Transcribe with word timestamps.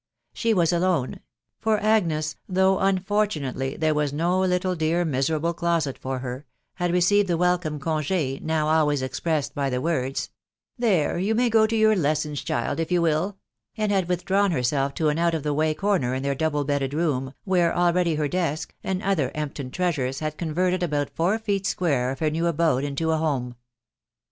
She 0.33 0.51
was 0.55 0.73
alone; 0.73 1.19
for 1.59 1.77
Agnes, 1.79 2.35
though 2.49 2.79
unfortunately 2.79 3.77
there 3.77 3.93
no 4.11 4.39
little 4.39 4.75
dear 4.75 5.05
miserable 5.05 5.53
closet 5.53 5.95
for 5.95 6.17
her, 6.17 6.47
had 6.77 6.91
received 6.91 7.27
the 7.27 7.37
welcome 7.37 7.79
conge, 7.79 8.41
now 8.41 8.67
always 8.67 9.03
expressed 9.03 9.53
by 9.53 9.69
the 9.69 9.79
words," 9.79 10.31
There, 10.79 11.19
you 11.19 11.35
may 11.35 11.51
go 11.51 11.67
to 11.67 11.75
your 11.75 11.95
lessons, 11.95 12.41
child, 12.41 12.79
if 12.79 12.91
you 12.91 12.99
will," 12.99 13.37
and 13.77 13.91
had 13.91 14.09
withdrawn 14.09 14.49
herself 14.49 14.95
to 14.95 15.09
an 15.09 15.19
out 15.19 15.35
of 15.35 15.43
the 15.43 15.53
way 15.53 15.75
corner 15.75 16.15
in 16.15 16.23
their 16.23 16.33
double 16.33 16.63
bedded 16.63 16.95
room, 16.95 17.35
where 17.43 17.71
already 17.71 18.15
her 18.15 18.27
desk, 18.27 18.73
and 18.83 19.03
other 19.03 19.29
Empton 19.35 19.71
treasures, 19.71 20.17
had 20.19 20.35
converted 20.35 20.81
about 20.81 21.11
four 21.11 21.37
feet 21.37 21.67
square 21.67 22.09
of 22.09 22.17
her 22.21 22.31
new 22.31 22.47
abode 22.47 22.83
into 22.83 23.11
a 23.11 23.17
home. 23.17 23.55